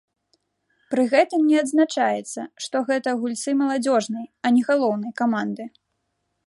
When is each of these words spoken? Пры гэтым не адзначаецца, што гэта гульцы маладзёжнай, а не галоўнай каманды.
Пры 0.93 1.03
гэтым 1.11 1.43
не 1.49 1.57
адзначаецца, 1.63 2.41
што 2.67 2.75
гэта 2.89 3.09
гульцы 3.25 3.49
маладзёжнай, 3.61 4.25
а 4.49 4.55
не 4.59 4.69
галоўнай 4.71 5.11
каманды. 5.25 5.63